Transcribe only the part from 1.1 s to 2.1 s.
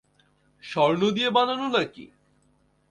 দিয়ে বানানো নাকি?